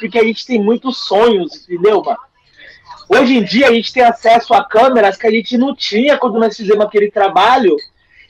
[0.00, 2.18] porque a gente tem muitos sonhos, entendeu, mano?
[3.08, 6.38] Hoje em dia a gente tem acesso a câmeras que a gente não tinha quando
[6.38, 7.76] nós fizemos aquele trabalho.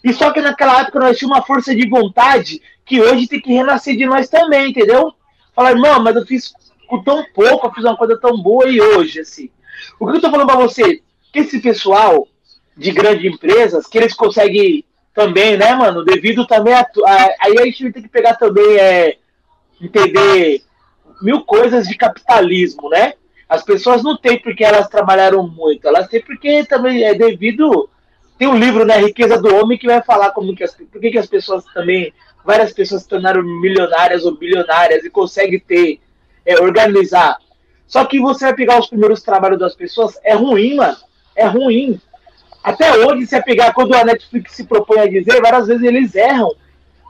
[0.02, 3.52] E só que naquela época nós tínhamos uma força de vontade que hoje tem que
[3.52, 5.12] renascer de nós também, entendeu?
[5.54, 6.52] Falar, irmão, mas eu fiz
[6.86, 9.50] com tão pouco, eu fiz uma coisa tão boa e hoje, assim.
[9.98, 11.02] O que eu tô falando pra você?
[11.30, 12.26] Que esse pessoal
[12.74, 14.84] de grandes empresas, que eles conseguem
[15.14, 16.04] também, né, mano?
[16.04, 16.80] Devido também a.
[16.80, 19.18] a aí a gente tem que pegar também, é,
[19.80, 20.62] entender
[21.22, 23.14] mil coisas de capitalismo, né?
[23.48, 27.88] As pessoas não têm porque elas trabalharam muito, elas têm porque também é devido.
[28.38, 31.18] Tem um livro, né, Riqueza do Homem, que vai falar como que as, por que,
[31.18, 32.12] as pessoas também,
[32.44, 36.00] várias pessoas se tornaram milionárias ou bilionárias e conseguem ter,
[36.46, 37.36] é, organizar.
[37.86, 40.96] Só que você vai pegar os primeiros trabalhos das pessoas, é ruim, mano.
[41.34, 42.00] É ruim.
[42.62, 46.54] Até hoje, se pegar quando a Netflix se propõe a dizer, várias vezes eles erram.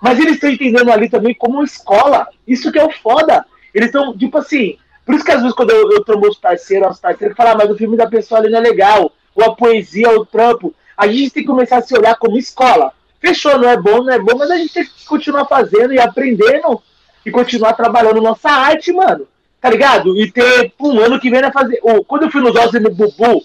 [0.01, 2.29] Mas eles estão entendendo ali também como escola.
[2.47, 3.45] Isso que é o foda.
[3.75, 4.77] Eles estão, tipo assim.
[5.05, 7.57] Por isso que às vezes quando eu, eu trombo os parceiros, os parceiros falam, ah,
[7.57, 9.13] mas o filme da pessoa ali não é legal.
[9.35, 10.75] Ou a poesia, ou o trampo.
[10.97, 12.93] A gente tem que começar a se olhar como escola.
[13.21, 16.01] Fechou, não é bom, não é bom, mas a gente tem que continuar fazendo e
[16.01, 16.83] aprendendo
[17.25, 19.27] e continuar trabalhando nossa arte, mano.
[19.61, 20.19] Tá ligado?
[20.19, 21.79] E ter um ano que vem a fazer.
[21.83, 23.45] Oh, quando eu fui nos Ossos no Bubu,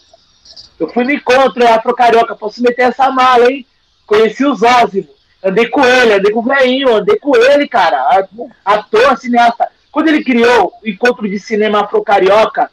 [0.80, 3.66] eu fui no encontro, é Afro Carioca, posso meter essa mala, hein?
[4.06, 5.10] Conheci o Zózimo,
[5.44, 8.28] andei com ele, andei com o velhinho, andei com ele, cara.
[8.64, 9.70] Ator, cineasta.
[9.96, 12.70] Quando ele criou o encontro de cinema Afro Carioca,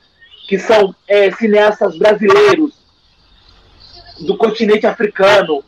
[0.48, 2.72] que são é, cineastas brasileiros
[4.18, 5.62] do continente africano,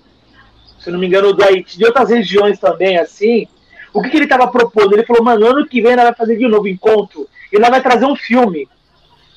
[0.81, 3.47] se não me engano, do Haiti, de outras regiões também, assim.
[3.93, 4.95] O que, que ele estava propondo?
[4.95, 7.81] Ele falou, mano, ano que vem nós vai fazer de novo encontro e nós vai
[7.81, 8.69] trazer um filme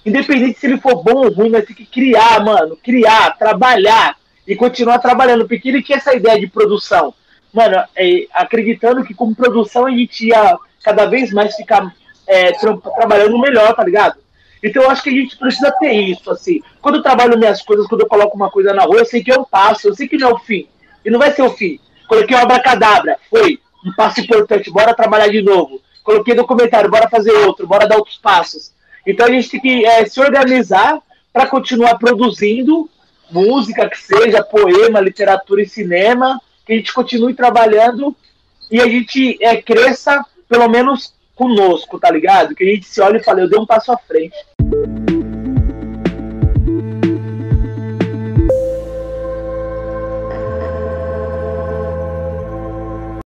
[0.04, 2.78] Independente se ele for bom ou ruim, nós temos que criar, mano.
[2.82, 5.46] Criar, trabalhar e continuar trabalhando.
[5.46, 7.14] Porque ele tinha essa ideia de produção.
[7.54, 11.94] Mano, é, acreditando que com produção a gente ia cada vez mais ficar
[12.28, 14.18] é, tra trabalhando melhor, tá ligado?
[14.64, 16.62] Então eu acho que a gente precisa ter isso, assim.
[16.82, 19.32] Quando eu trabalho minhas coisas, quando eu coloco uma coisa na rua, eu sei que
[19.32, 20.68] é um passo, eu sei que não é o fim.
[21.06, 21.80] E não vai ser o fim.
[22.08, 25.82] Coloquei uma abracadabra, foi um passo importante, bora trabalhar de novo.
[26.04, 28.72] Coloquei documentário, bora fazer outro, bora dar outros passos.
[29.06, 31.00] Então a gente tem que é, se organizar
[31.32, 32.90] para continuar produzindo
[33.30, 38.16] música, que seja poema, literatura e cinema, que a gente continue trabalhando
[38.72, 42.56] e a gente é, cresça, pelo menos conosco, tá ligado?
[42.56, 44.36] Que a gente se olhe e fale, eu dei um passo à frente.